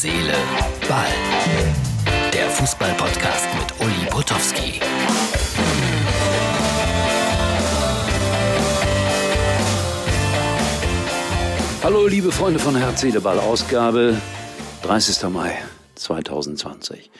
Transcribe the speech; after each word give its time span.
Seele, 0.00 0.32
Ball. 0.88 1.08
Der 2.32 2.48
Fußball-Podcast 2.50 3.48
mit 3.58 3.80
Uli 3.84 4.08
Potowski. 4.08 4.80
Hallo, 11.82 12.06
liebe 12.06 12.30
Freunde 12.30 12.60
von 12.60 12.76
Herz, 12.76 13.00
Seele, 13.00 13.20
Ball, 13.20 13.40
Ausgabe 13.40 14.14
30. 14.82 15.28
Mai 15.30 15.58
2020. 15.96 17.10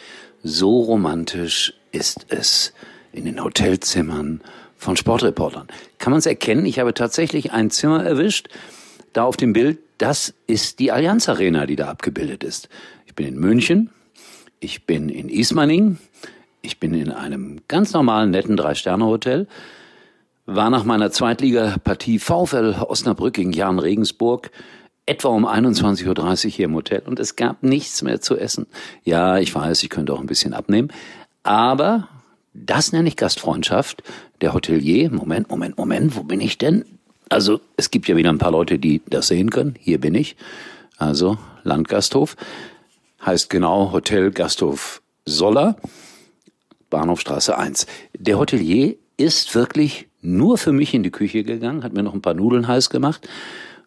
So 0.45 0.83
romantisch 0.83 1.75
ist 1.91 2.27
es 2.29 2.73
in 3.11 3.25
den 3.25 3.43
Hotelzimmern 3.43 4.41
von 4.77 4.97
Sportreportern. 4.97 5.67
Kann 5.99 6.13
man 6.13 6.21
es 6.21 6.27
erkennen? 6.27 6.65
Ich 6.65 6.79
habe 6.79 6.95
tatsächlich 6.95 7.51
ein 7.51 7.73
Zimmer 7.73 8.05
erwischt. 8.05 8.49
Da 9.15 9.25
auf 9.25 9.37
dem 9.37 9.53
Bild, 9.53 9.79
das 9.99 10.35
ist 10.47 10.79
die 10.79 10.93
Allianz 10.93 11.29
Arena, 11.29 11.67
die 11.67 11.77
da 11.77 11.89
abgebildet 11.89 12.45
ist. 12.45 12.69
Ich 13.07 13.15
bin 13.15 13.27
in 13.27 13.39
München, 13.39 13.91
ich 14.61 14.87
bin 14.87 15.09
in 15.09 15.29
Ismaning, 15.29 15.99
ich 16.63 16.81
bin 16.81 16.95
in 16.95 17.11
einem 17.11 17.61
ganz 17.69 17.93
normalen, 17.93 18.31
netten 18.31 18.57
Drei-Sterne-Hotel, 18.57 19.47
war 20.47 20.71
nach 20.71 20.85
meiner 20.85 21.11
Zweitligapartie 21.11 22.19
VfL 22.19 22.77
Osnabrück 22.81 23.35
gegen 23.35 23.53
Jan 23.53 23.79
Regensburg 23.79 24.51
etwa 25.05 25.29
um 25.29 25.47
21.30 25.47 26.45
Uhr 26.47 26.51
hier 26.51 26.65
im 26.67 26.75
Hotel 26.75 27.03
und 27.07 27.19
es 27.19 27.37
gab 27.37 27.63
nichts 27.63 28.03
mehr 28.03 28.21
zu 28.21 28.37
essen. 28.37 28.67
Ja, 29.05 29.39
ich 29.39 29.55
weiß, 29.55 29.83
ich 29.83 29.91
könnte 29.91 30.13
auch 30.13 30.21
ein 30.21 30.27
bisschen 30.27 30.55
abnehmen, 30.55 30.93
aber 31.43 32.09
das 32.55 32.93
nenne 32.93 33.09
ich 33.09 33.17
Gastfreundschaft. 33.17 34.03
Der 34.41 34.55
Hotelier, 34.55 35.11
Moment, 35.11 35.51
Moment, 35.51 35.79
Moment, 35.79 36.17
wo 36.17 36.23
bin 36.23 36.41
ich 36.41 36.59
denn? 36.59 36.85
Also 37.29 37.61
es 37.77 37.91
gibt 37.91 38.09
ja 38.09 38.17
wieder 38.17 38.31
ein 38.31 38.39
paar 38.39 38.53
Leute, 38.53 38.79
die 38.79 39.03
das 39.09 39.29
sehen 39.29 39.51
können. 39.51 39.75
Hier 39.79 40.01
bin 40.01 40.15
ich. 40.15 40.37
Also 40.97 41.39
Landgasthof. 41.63 42.37
Heißt 43.25 43.51
genau 43.51 43.93
Hotel 43.93 44.31
Gasthof 44.31 45.03
Soller, 45.25 45.77
Bahnhofstraße 46.89 47.57
1. 47.59 47.87
Der 48.15 48.39
Hotelier 48.39 48.95
ist 49.17 49.55
wirklich 49.55 50.09
nur 50.23 50.59
für 50.59 50.73
mich 50.73 50.95
in 50.95 51.03
die 51.03 51.11
Küche 51.11 51.45
gegangen, 51.45 51.85
hat 51.85 51.93
mir 51.93 52.03
noch 52.03 52.15
ein 52.15 52.23
paar 52.23 52.35
Nudeln 52.35 52.67
heiß 52.67 52.91
gemacht 52.91 53.29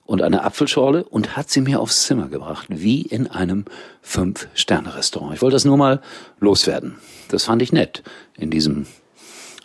und 0.05 0.21
eine 0.21 0.43
Apfelschorle 0.43 1.03
und 1.05 1.35
hat 1.35 1.49
sie 1.49 1.61
mir 1.61 1.79
aufs 1.79 2.03
Zimmer 2.03 2.27
gebracht, 2.27 2.67
wie 2.69 3.01
in 3.01 3.27
einem 3.27 3.65
Fünf-Sterne-Restaurant. 4.01 5.33
Ich 5.33 5.41
wollte 5.41 5.55
das 5.55 5.65
nur 5.65 5.77
mal 5.77 6.01
loswerden. 6.39 6.95
Das 7.29 7.45
fand 7.45 7.61
ich 7.61 7.71
nett 7.71 8.03
in 8.37 8.51
diesem 8.51 8.85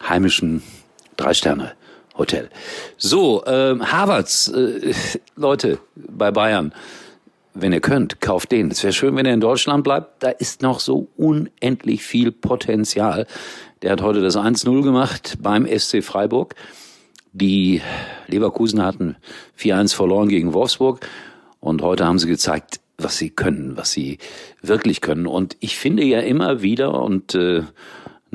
heimischen 0.09 0.63
Drei-Sterne-Hotel. 2.17 2.49
So, 2.97 3.45
äh, 3.45 3.79
Havertz, 3.81 4.49
äh, 4.55 4.93
Leute 5.37 5.79
bei 5.95 6.31
Bayern, 6.31 6.73
wenn 7.55 7.73
ihr 7.73 7.81
könnt, 7.81 8.21
kauft 8.21 8.53
den. 8.53 8.71
Es 8.71 8.83
wäre 8.83 8.93
schön, 8.93 9.17
wenn 9.17 9.27
er 9.27 9.35
in 9.35 9.41
Deutschland 9.41 9.85
bleibt. 9.85 10.23
Da 10.23 10.29
ist 10.29 10.63
noch 10.63 10.81
so 10.81 11.09
unendlich 11.17 12.03
viel 12.03 12.33
Potenzial. 12.33 13.27
Der 13.83 13.93
hat 13.93 14.03
heute 14.03 14.21
das 14.21 14.37
1-0 14.37 14.83
gemacht 14.83 15.39
beim 15.41 15.67
SC 15.67 16.03
Freiburg. 16.03 16.55
Die 17.33 17.83
Leverkusen 18.29 18.83
hatten 18.83 19.17
4-1 19.59 19.95
verloren 19.95 20.29
gegen 20.29 20.55
Wolfsburg 20.55 21.07
und 21.61 21.83
heute 21.83 22.07
haben 22.07 22.19
sie 22.19 22.29
gezeigt, 22.29 22.81
was 22.99 23.19
sie 23.19 23.29
können, 23.29 23.77
was 23.77 23.93
sie 23.93 24.19
wirklich 24.63 25.03
können. 25.03 25.27
Und 25.27 25.57
ich 25.61 25.77
finde 25.77 26.03
ja 26.03 26.21
immer 26.21 26.63
wieder 26.63 27.03
und 27.03 27.35
äh, 27.35 27.63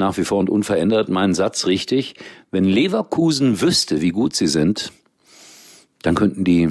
nach 0.02 0.18
wie 0.18 0.26
vor 0.26 0.40
und 0.40 0.50
unverändert 0.50 1.08
meinen 1.08 1.34
Satz 1.34 1.66
richtig, 1.66 2.16
wenn 2.52 2.66
Leverkusen 2.66 3.62
wüsste, 3.62 4.02
wie 4.02 4.10
gut 4.10 4.36
sie 4.36 4.48
sind, 4.48 4.92
dann 6.02 6.16
könnten 6.16 6.44
die 6.44 6.70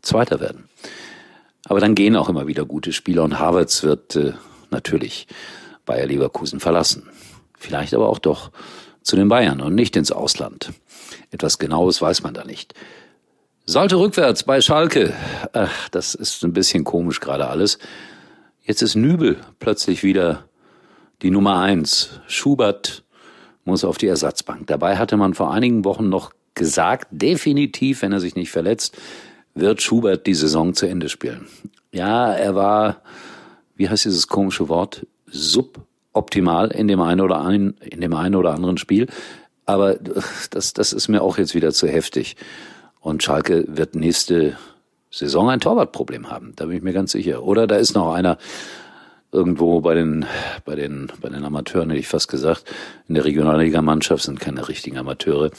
Zweiter 0.00 0.40
werden. 0.40 0.68
Aber 1.66 1.80
dann 1.80 1.94
gehen 1.94 2.16
auch 2.16 2.28
immer 2.28 2.46
wieder 2.46 2.64
gute 2.64 2.92
Spieler 2.92 3.24
und 3.24 3.38
Havertz 3.38 3.82
wird 3.82 4.16
äh, 4.16 4.32
natürlich 4.70 5.26
Bayer 5.84 6.06
Leverkusen 6.06 6.60
verlassen. 6.60 7.08
Vielleicht 7.58 7.94
aber 7.94 8.08
auch 8.08 8.18
doch 8.18 8.50
zu 9.02 9.16
den 9.16 9.28
Bayern 9.28 9.60
und 9.60 9.74
nicht 9.74 9.96
ins 9.96 10.12
Ausland. 10.12 10.72
Etwas 11.30 11.58
Genaues 11.58 12.00
weiß 12.00 12.22
man 12.22 12.34
da 12.34 12.44
nicht. 12.44 12.74
Sollte 13.66 13.96
rückwärts 13.96 14.44
bei 14.44 14.60
Schalke. 14.60 15.14
Ach, 15.52 15.88
das 15.88 16.14
ist 16.14 16.44
ein 16.44 16.52
bisschen 16.52 16.84
komisch 16.84 17.20
gerade 17.20 17.48
alles. 17.48 17.78
Jetzt 18.62 18.82
ist 18.82 18.94
Nübel 18.94 19.38
plötzlich 19.58 20.02
wieder 20.02 20.44
die 21.22 21.30
Nummer 21.30 21.60
eins. 21.60 22.20
Schubert 22.26 23.04
muss 23.64 23.84
auf 23.84 23.98
die 23.98 24.06
Ersatzbank. 24.06 24.66
Dabei 24.66 24.96
hatte 24.96 25.16
man 25.16 25.34
vor 25.34 25.52
einigen 25.52 25.84
Wochen 25.84 26.08
noch 26.08 26.32
gesagt, 26.54 27.08
definitiv, 27.10 28.02
wenn 28.02 28.12
er 28.12 28.20
sich 28.20 28.36
nicht 28.36 28.50
verletzt, 28.50 28.96
wird 29.54 29.82
Schubert 29.82 30.26
die 30.26 30.34
Saison 30.34 30.74
zu 30.74 30.86
Ende 30.86 31.08
spielen. 31.08 31.46
Ja, 31.92 32.32
er 32.32 32.54
war, 32.54 33.02
wie 33.76 33.88
heißt 33.88 34.04
dieses 34.04 34.28
komische 34.28 34.68
Wort, 34.68 35.06
suboptimal 35.26 36.70
in 36.70 36.88
dem 36.88 37.00
einen 37.00 37.20
oder 37.20 37.44
einen, 37.44 37.76
in 37.80 38.00
dem 38.00 38.14
einen 38.14 38.34
oder 38.34 38.52
anderen 38.52 38.78
Spiel. 38.78 39.06
Aber 39.66 39.94
das, 40.50 40.72
das 40.72 40.92
ist 40.92 41.08
mir 41.08 41.22
auch 41.22 41.38
jetzt 41.38 41.54
wieder 41.54 41.72
zu 41.72 41.88
heftig. 41.88 42.36
Und 43.00 43.22
Schalke 43.22 43.64
wird 43.68 43.94
nächste 43.94 44.56
Saison 45.10 45.48
ein 45.50 45.60
Torwartproblem 45.60 46.30
haben. 46.30 46.52
Da 46.56 46.66
bin 46.66 46.76
ich 46.76 46.82
mir 46.82 46.92
ganz 46.92 47.12
sicher. 47.12 47.44
Oder 47.44 47.66
da 47.66 47.76
ist 47.76 47.94
noch 47.94 48.12
einer 48.12 48.38
irgendwo 49.34 49.80
bei 49.80 49.94
den, 49.94 50.24
bei 50.64 50.76
den, 50.76 51.12
bei 51.20 51.28
den 51.28 51.44
Amateuren, 51.44 51.90
hätte 51.90 52.00
ich 52.00 52.08
fast 52.08 52.28
gesagt. 52.28 52.64
In 53.08 53.16
der 53.16 53.24
Regionalliga-Mannschaft 53.24 54.22
sind 54.22 54.40
keine 54.40 54.68
richtigen 54.68 54.96
Amateure, 54.96 55.50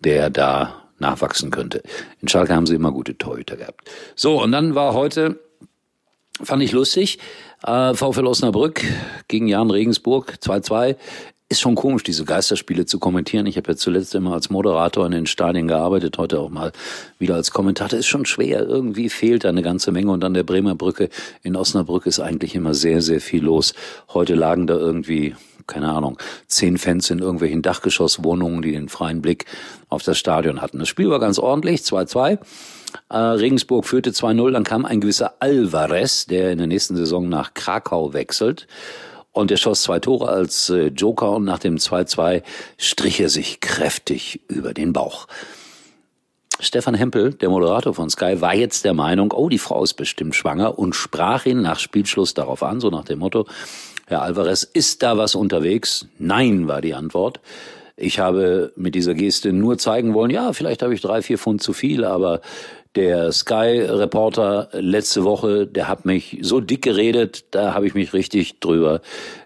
der 0.00 0.30
da 0.30 0.82
nachwachsen 0.98 1.50
könnte. 1.50 1.82
In 2.22 2.28
Schalke 2.28 2.54
haben 2.54 2.66
sie 2.66 2.76
immer 2.76 2.92
gute 2.92 3.18
Torhüter 3.18 3.56
gehabt. 3.56 3.90
So, 4.14 4.42
und 4.42 4.52
dann 4.52 4.74
war 4.74 4.94
heute, 4.94 5.40
fand 6.42 6.62
ich 6.62 6.72
lustig, 6.72 7.18
äh, 7.64 7.94
VfL 7.94 8.26
Osnabrück 8.26 8.82
gegen 9.28 9.48
Jan 9.48 9.70
Regensburg 9.70 10.38
2-2 10.40 10.96
ist 11.48 11.60
schon 11.60 11.76
komisch, 11.76 12.02
diese 12.02 12.24
Geisterspiele 12.24 12.86
zu 12.86 12.98
kommentieren. 12.98 13.46
Ich 13.46 13.56
habe 13.56 13.72
ja 13.72 13.76
zuletzt 13.76 14.14
immer 14.16 14.32
als 14.32 14.50
Moderator 14.50 15.06
in 15.06 15.12
den 15.12 15.26
Stadien 15.26 15.68
gearbeitet, 15.68 16.18
heute 16.18 16.40
auch 16.40 16.50
mal 16.50 16.72
wieder 17.20 17.36
als 17.36 17.52
Kommentator. 17.52 17.98
Ist 17.98 18.06
schon 18.06 18.26
schwer, 18.26 18.66
irgendwie 18.66 19.08
fehlt 19.08 19.44
da 19.44 19.50
eine 19.50 19.62
ganze 19.62 19.92
Menge. 19.92 20.10
Und 20.10 20.24
an 20.24 20.34
der 20.34 20.42
Bremer 20.42 20.74
Brücke 20.74 21.08
in 21.44 21.54
Osnabrück 21.54 22.06
ist 22.06 22.18
eigentlich 22.18 22.56
immer 22.56 22.74
sehr, 22.74 23.00
sehr 23.00 23.20
viel 23.20 23.44
los. 23.44 23.74
Heute 24.12 24.34
lagen 24.34 24.66
da 24.66 24.74
irgendwie, 24.74 25.36
keine 25.68 25.92
Ahnung, 25.92 26.18
zehn 26.48 26.78
Fans 26.78 27.10
in 27.10 27.20
irgendwelchen 27.20 27.62
Dachgeschosswohnungen, 27.62 28.62
die 28.62 28.72
den 28.72 28.88
freien 28.88 29.22
Blick 29.22 29.44
auf 29.88 30.02
das 30.02 30.18
Stadion 30.18 30.60
hatten. 30.60 30.80
Das 30.80 30.88
Spiel 30.88 31.10
war 31.10 31.20
ganz 31.20 31.38
ordentlich, 31.38 31.82
2-2. 31.82 32.40
Äh, 33.08 33.16
Regensburg 33.16 33.86
führte 33.86 34.10
2-0, 34.10 34.50
dann 34.50 34.64
kam 34.64 34.84
ein 34.84 35.00
gewisser 35.00 35.34
Alvarez, 35.38 36.26
der 36.26 36.50
in 36.50 36.58
der 36.58 36.66
nächsten 36.66 36.96
Saison 36.96 37.28
nach 37.28 37.54
Krakau 37.54 38.14
wechselt. 38.14 38.66
Und 39.36 39.50
er 39.50 39.58
schoss 39.58 39.82
zwei 39.82 39.98
Tore 39.98 40.30
als 40.30 40.70
äh, 40.70 40.86
Joker 40.86 41.32
und 41.32 41.44
nach 41.44 41.58
dem 41.58 41.76
2-2 41.76 42.42
strich 42.78 43.20
er 43.20 43.28
sich 43.28 43.60
kräftig 43.60 44.40
über 44.48 44.72
den 44.72 44.94
Bauch. 44.94 45.26
Stefan 46.58 46.94
Hempel, 46.94 47.34
der 47.34 47.50
Moderator 47.50 47.92
von 47.92 48.08
Sky, 48.08 48.40
war 48.40 48.54
jetzt 48.54 48.86
der 48.86 48.94
Meinung, 48.94 49.32
oh, 49.32 49.50
die 49.50 49.58
Frau 49.58 49.84
ist 49.84 49.92
bestimmt 49.92 50.34
schwanger 50.34 50.78
und 50.78 50.94
sprach 50.94 51.44
ihn 51.44 51.60
nach 51.60 51.78
Spielschluss 51.78 52.32
darauf 52.32 52.62
an, 52.62 52.80
so 52.80 52.88
nach 52.88 53.04
dem 53.04 53.18
Motto, 53.18 53.46
Herr 54.06 54.22
Alvarez, 54.22 54.62
ist 54.62 55.02
da 55.02 55.18
was 55.18 55.34
unterwegs? 55.34 56.06
Nein, 56.18 56.66
war 56.66 56.80
die 56.80 56.94
Antwort. 56.94 57.40
Ich 57.94 58.18
habe 58.18 58.72
mit 58.74 58.94
dieser 58.94 59.12
Geste 59.12 59.52
nur 59.52 59.76
zeigen 59.76 60.14
wollen, 60.14 60.30
ja, 60.30 60.54
vielleicht 60.54 60.80
habe 60.80 60.94
ich 60.94 61.02
drei, 61.02 61.20
vier 61.20 61.36
Pfund 61.36 61.62
zu 61.62 61.74
viel, 61.74 62.06
aber 62.06 62.40
der 62.96 63.30
Sky-Reporter 63.30 64.70
letzte 64.72 65.24
Woche, 65.24 65.66
der 65.66 65.88
hat 65.88 66.04
mich 66.04 66.38
so 66.40 66.60
dick 66.60 66.82
geredet, 66.82 67.44
da 67.50 67.74
habe 67.74 67.86
ich 67.86 67.94
mich 67.94 68.12
richtig 68.12 68.60
drüber 68.60 69.00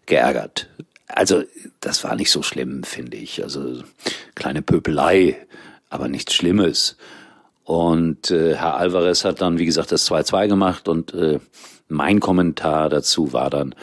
geärgert. 0.06 0.69
Also 1.09 1.43
das 1.81 2.05
war 2.05 2.15
nicht 2.15 2.31
so 2.31 2.43
schlimm, 2.43 2.84
finde 2.84 3.16
ich. 3.16 3.43
Also 3.43 3.83
kleine 4.34 4.62
Pöpelei, 4.62 5.37
aber 5.88 6.09
nichts 6.09 6.34
Schlimmes. 6.34 6.97
Und 7.65 8.31
äh, 8.31 8.55
Herr 8.55 8.77
Alvarez 8.77 9.25
hat 9.25 9.41
dann, 9.41 9.59
wie 9.59 9.67
gesagt, 9.67 9.93
das 9.93 10.09
2-2 10.11 10.49
gemacht 10.49 10.88
und 10.88 11.12
äh, 11.14 11.41
mein 11.88 12.20
Kommentar 12.20 12.88
dazu 12.88 13.32
war 13.32 13.50
dann, 13.50 13.75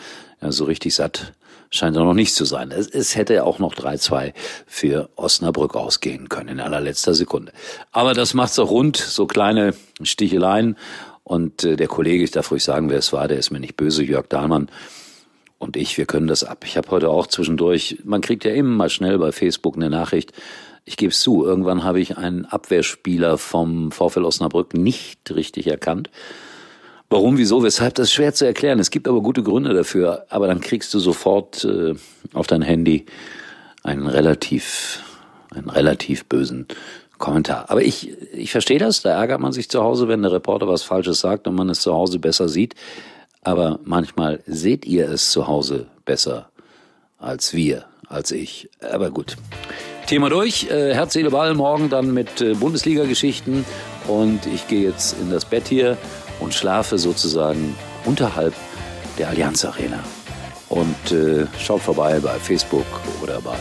ja, 0.41 0.51
so 0.51 0.65
richtig 0.65 0.95
satt 0.95 1.33
scheint 1.69 1.95
er 1.95 2.03
noch 2.03 2.13
nicht 2.13 2.33
zu 2.33 2.45
sein. 2.45 2.71
Es, 2.71 2.87
es 2.87 3.15
hätte 3.15 3.43
auch 3.43 3.59
noch 3.59 3.75
3-2 3.75 4.33
für 4.65 5.09
Osnabrück 5.15 5.75
ausgehen 5.75 6.29
können 6.29 6.49
in 6.49 6.59
allerletzter 6.59 7.13
Sekunde. 7.13 7.51
Aber 7.91 8.13
das 8.13 8.33
macht's 8.33 8.59
auch 8.59 8.69
rund, 8.69 8.97
so 8.97 9.27
kleine 9.27 9.73
Sticheleien. 10.01 10.77
Und 11.23 11.63
äh, 11.63 11.75
der 11.75 11.87
Kollege, 11.87 12.23
ich 12.23 12.31
darf 12.31 12.51
ruhig 12.51 12.63
sagen, 12.63 12.89
wer 12.89 12.99
es 12.99 13.11
war, 13.11 13.27
der 13.27 13.37
ist 13.37 13.51
mir 13.51 13.59
nicht 13.59 13.75
böse, 13.75 14.03
Jörg 14.03 14.27
Dahlmann 14.27 14.69
und 15.59 15.75
ich, 15.75 15.97
wir 15.97 16.05
können 16.05 16.27
das 16.27 16.43
ab. 16.43 16.63
Ich 16.65 16.77
habe 16.77 16.89
heute 16.91 17.09
auch 17.09 17.27
zwischendurch, 17.27 17.99
man 18.03 18.21
kriegt 18.21 18.45
ja 18.45 18.51
immer 18.51 18.75
mal 18.75 18.89
schnell 18.89 19.17
bei 19.17 19.31
Facebook 19.31 19.75
eine 19.75 19.89
Nachricht, 19.89 20.31
ich 20.85 20.95
gebe 20.95 21.11
es 21.11 21.19
zu, 21.19 21.43
irgendwann 21.43 21.83
habe 21.83 21.99
ich 21.99 22.17
einen 22.17 22.45
Abwehrspieler 22.45 23.37
vom 23.37 23.91
VfL 23.91 24.23
Osnabrück 24.23 24.73
nicht 24.73 25.35
richtig 25.35 25.67
erkannt. 25.67 26.09
Warum, 27.09 27.37
wieso, 27.37 27.63
weshalb, 27.63 27.95
das 27.95 28.07
ist 28.07 28.13
schwer 28.13 28.33
zu 28.33 28.45
erklären. 28.45 28.79
Es 28.79 28.91
gibt 28.91 29.07
aber 29.07 29.21
gute 29.21 29.41
Gründe 29.41 29.73
dafür. 29.73 30.25
Aber 30.29 30.47
dann 30.47 30.59
kriegst 30.59 30.93
du 30.93 30.99
sofort 30.99 31.63
äh, 31.63 31.95
auf 32.33 32.47
dein 32.47 32.61
Handy 32.61 33.05
einen 33.83 34.07
relativ, 34.07 35.01
einen 35.51 35.69
relativ 35.69 36.25
bösen 36.25 36.67
Kommentar. 37.17 37.69
Aber 37.69 37.81
ich, 37.81 38.11
ich 38.33 38.51
verstehe 38.51 38.77
das. 38.77 39.01
Da 39.01 39.11
ärgert 39.11 39.39
man 39.39 39.53
sich 39.53 39.69
zu 39.69 39.81
Hause, 39.81 40.07
wenn 40.07 40.21
der 40.21 40.33
Reporter 40.33 40.67
was 40.67 40.83
Falsches 40.83 41.21
sagt 41.21 41.47
und 41.47 41.55
man 41.55 41.69
es 41.69 41.79
zu 41.79 41.93
Hause 41.93 42.19
besser 42.19 42.49
sieht. 42.49 42.75
aber 43.43 43.79
manchmal 43.85 44.43
seht 44.45 44.85
ihr 44.85 45.09
es 45.09 45.31
zu 45.31 45.47
Hause 45.47 45.87
besser 46.03 46.49
als 47.17 47.53
wir, 47.53 47.85
als 48.07 48.31
ich. 48.31 48.69
Aber 48.81 49.09
gut. 49.09 49.37
Thema 50.07 50.29
durch. 50.29 50.69
Äh, 50.69 50.93
Herz, 50.93 51.13
Seele, 51.13 51.31
Ball 51.31 51.53
morgen 51.53 51.89
dann 51.89 52.13
mit 52.13 52.41
äh, 52.41 52.53
Bundesliga-Geschichten. 52.53 53.65
Und 54.07 54.45
ich 54.45 54.67
gehe 54.67 54.81
jetzt 54.81 55.15
in 55.21 55.31
das 55.31 55.45
Bett 55.45 55.69
hier 55.69 55.97
und 56.39 56.53
schlafe 56.53 56.97
sozusagen 56.97 57.75
unterhalb 58.05 58.53
der 59.17 59.29
Allianz 59.29 59.65
Arena. 59.65 60.03
Und 60.69 61.11
äh, 61.11 61.47
schaut 61.59 61.81
vorbei 61.81 62.19
bei 62.19 62.37
Facebook 62.39 62.85
oder 63.21 63.41
bei 63.41 63.57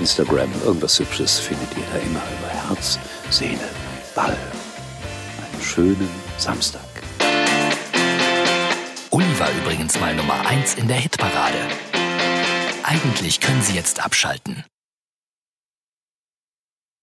Instagram. 0.00 0.50
Irgendwas 0.64 0.98
Hübsches 0.98 1.38
findet 1.38 1.68
ihr 1.76 1.84
da 1.92 1.98
immer 1.98 2.22
über 2.38 2.68
Herz, 2.68 2.98
Seele, 3.30 3.68
Ball. 4.14 4.36
Einen 4.36 5.62
schönen 5.62 6.08
Samstag. 6.38 6.80
Uli 9.10 9.38
war 9.38 9.50
übrigens 9.62 9.98
mal 10.00 10.14
Nummer 10.14 10.46
1 10.46 10.74
in 10.74 10.88
der 10.88 10.98
Hitparade. 10.98 11.58
Eigentlich 12.82 13.40
können 13.40 13.62
Sie 13.62 13.74
jetzt 13.74 14.04
abschalten. 14.04 14.64